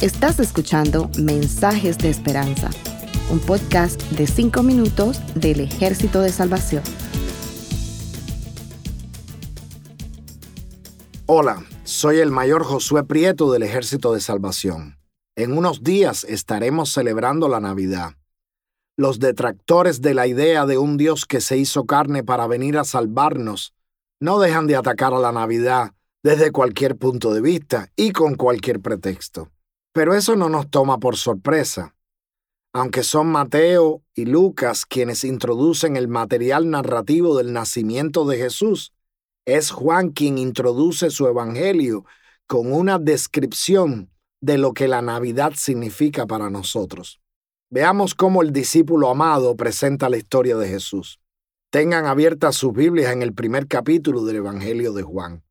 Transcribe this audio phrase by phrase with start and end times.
[0.00, 2.70] Estás escuchando Mensajes de Esperanza,
[3.30, 6.82] un podcast de 5 minutos del Ejército de Salvación.
[11.26, 14.96] Hola, soy el mayor Josué Prieto del Ejército de Salvación.
[15.36, 18.14] En unos días estaremos celebrando la Navidad.
[18.96, 22.84] Los detractores de la idea de un Dios que se hizo carne para venir a
[22.84, 23.74] salvarnos
[24.18, 25.92] no dejan de atacar a la Navidad
[26.22, 29.50] desde cualquier punto de vista y con cualquier pretexto.
[29.92, 31.94] Pero eso no nos toma por sorpresa.
[32.72, 38.92] Aunque son Mateo y Lucas quienes introducen el material narrativo del nacimiento de Jesús,
[39.46, 42.04] es Juan quien introduce su evangelio
[42.46, 47.20] con una descripción de lo que la Navidad significa para nosotros.
[47.70, 51.20] Veamos cómo el discípulo amado presenta la historia de Jesús.
[51.70, 55.44] Tengan abiertas sus Biblias en el primer capítulo del Evangelio de Juan.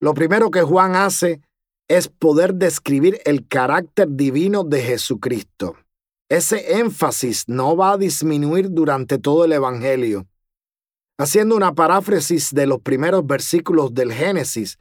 [0.00, 1.42] Lo primero que Juan hace
[1.88, 5.76] es poder describir el carácter divino de Jesucristo.
[6.30, 10.26] Ese énfasis no va a disminuir durante todo el Evangelio.
[11.18, 14.78] Haciendo una paráfrasis de los primeros versículos del Génesis,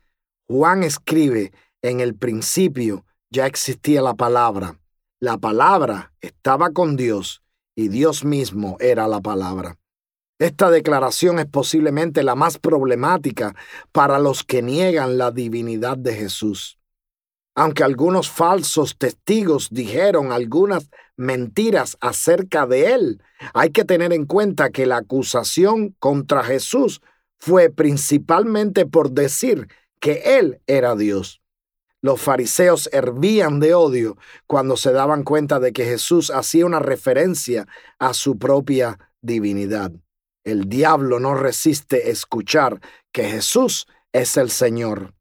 [0.47, 4.79] Juan escribe, en el principio ya existía la palabra.
[5.19, 7.41] La palabra estaba con Dios
[7.75, 9.78] y Dios mismo era la palabra.
[10.39, 13.55] Esta declaración es posiblemente la más problemática
[13.91, 16.79] para los que niegan la divinidad de Jesús.
[17.55, 23.21] Aunque algunos falsos testigos dijeron algunas mentiras acerca de él,
[23.53, 27.01] hay que tener en cuenta que la acusación contra Jesús
[27.37, 29.67] fue principalmente por decir
[29.99, 31.41] que él era Dios.
[32.01, 37.67] Los fariseos hervían de odio cuando se daban cuenta de que Jesús hacía una referencia
[37.97, 39.91] a su propia divinidad.
[40.43, 42.79] El diablo no resiste escuchar
[43.11, 45.13] que Jesús es el Señor.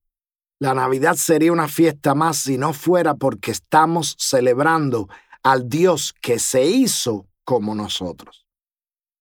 [0.61, 5.09] La Navidad sería una fiesta más si no fuera porque estamos celebrando
[5.43, 8.47] al Dios que se hizo como nosotros.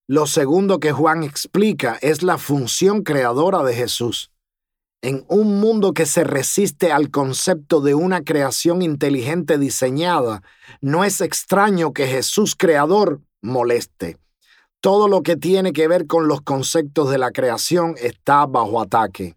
[0.08, 4.32] Lo segundo que Juan explica es la función creadora de Jesús.
[5.04, 10.42] En un mundo que se resiste al concepto de una creación inteligente diseñada,
[10.82, 14.18] no es extraño que Jesús creador moleste.
[14.80, 19.37] Todo lo que tiene que ver con los conceptos de la creación está bajo ataque.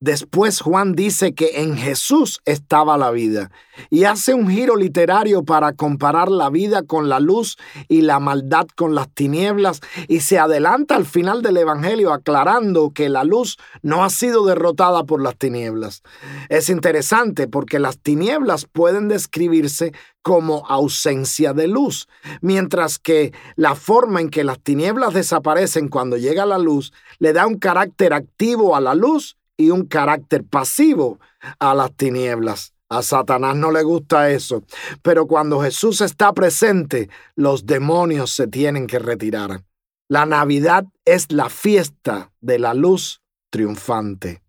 [0.00, 3.50] Después Juan dice que en Jesús estaba la vida
[3.88, 7.56] y hace un giro literario para comparar la vida con la luz
[7.88, 13.08] y la maldad con las tinieblas y se adelanta al final del Evangelio aclarando que
[13.08, 16.02] la luz no ha sido derrotada por las tinieblas.
[16.50, 22.06] Es interesante porque las tinieblas pueden describirse como ausencia de luz,
[22.42, 27.46] mientras que la forma en que las tinieblas desaparecen cuando llega la luz le da
[27.46, 31.18] un carácter activo a la luz y un carácter pasivo
[31.58, 32.72] a las tinieblas.
[32.88, 34.62] A Satanás no le gusta eso,
[35.02, 39.64] pero cuando Jesús está presente, los demonios se tienen que retirar.
[40.08, 44.42] La Navidad es la fiesta de la luz triunfante.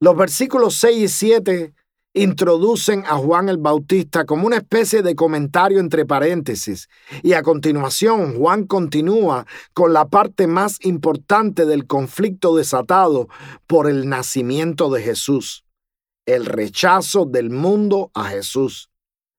[0.00, 1.74] Los versículos 6 y 7
[2.18, 6.88] introducen a Juan el Bautista como una especie de comentario entre paréntesis
[7.22, 13.28] y a continuación Juan continúa con la parte más importante del conflicto desatado
[13.66, 15.64] por el nacimiento de Jesús,
[16.26, 18.90] el rechazo del mundo a Jesús.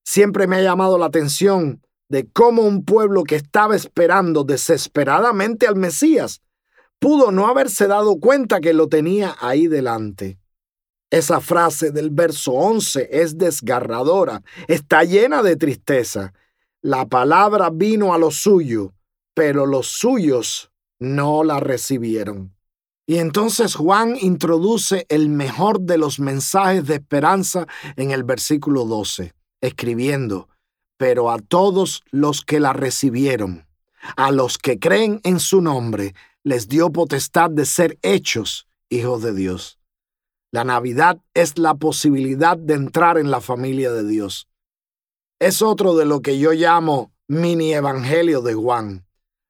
[0.04, 5.76] Siempre me ha llamado la atención de cómo un pueblo que estaba esperando desesperadamente al
[5.76, 6.42] Mesías
[7.00, 10.40] pudo no haberse dado cuenta que lo tenía ahí delante.
[11.12, 16.34] Esa frase del verso 11 es desgarradora, está llena de tristeza.
[16.82, 18.94] La palabra vino a lo suyo,
[19.34, 22.54] pero los suyos no la recibieron.
[23.08, 27.66] Y entonces Juan introduce el mejor de los mensajes de esperanza
[27.96, 30.48] en el versículo 12, escribiendo,
[30.96, 33.66] pero a todos los que la recibieron,
[34.16, 39.34] a los que creen en su nombre, les dio potestad de ser hechos hijos de
[39.34, 39.79] Dios.
[40.52, 44.48] La Navidad es la posibilidad de entrar en la familia de Dios.
[45.40, 49.06] Es otro de lo que yo llamo mini evangelio de Juan.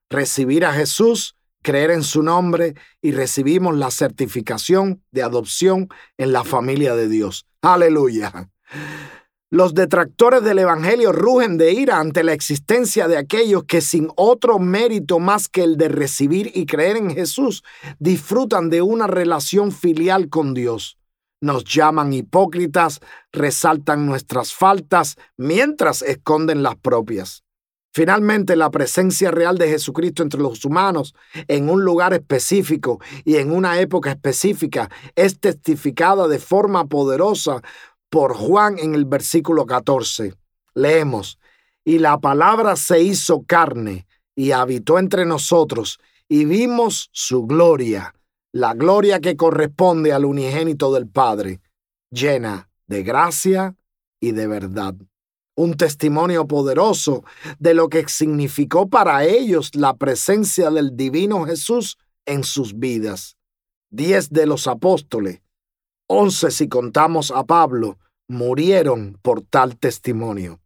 [0.10, 5.88] Recibir a Jesús, creer en su nombre y recibimos la certificación de adopción
[6.18, 7.48] en la familia de Dios.
[7.62, 8.52] Aleluya.
[9.52, 14.60] Los detractores del Evangelio rugen de ira ante la existencia de aquellos que sin otro
[14.60, 17.64] mérito más que el de recibir y creer en Jesús
[17.98, 21.00] disfrutan de una relación filial con Dios.
[21.42, 23.00] Nos llaman hipócritas,
[23.32, 27.44] resaltan nuestras faltas mientras esconden las propias.
[27.92, 31.16] Finalmente, la presencia real de Jesucristo entre los humanos
[31.48, 37.64] en un lugar específico y en una época específica es testificada de forma poderosa
[38.10, 40.34] por Juan en el versículo 14.
[40.74, 41.38] Leemos,
[41.84, 48.14] y la palabra se hizo carne y habitó entre nosotros, y vimos su gloria,
[48.52, 51.60] la gloria que corresponde al unigénito del Padre,
[52.12, 53.76] llena de gracia
[54.20, 54.96] y de verdad.
[55.56, 57.24] Un testimonio poderoso
[57.60, 63.36] de lo que significó para ellos la presencia del divino Jesús en sus vidas.
[63.90, 65.42] Diez de los apóstoles,
[66.10, 67.98] once si contamos a Pablo,
[68.28, 70.60] murieron por tal testimonio.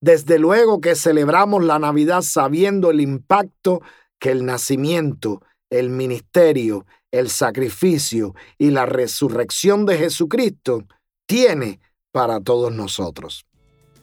[0.00, 3.82] Desde luego que celebramos la Navidad sabiendo el impacto
[4.18, 10.84] que el nacimiento, el ministerio, el sacrificio y la resurrección de Jesucristo
[11.26, 11.80] tiene
[12.12, 13.46] para todos nosotros.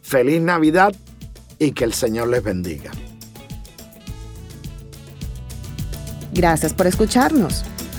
[0.01, 0.93] Feliz Navidad
[1.59, 2.91] y que el Señor les bendiga.
[6.33, 7.63] Gracias por escucharnos.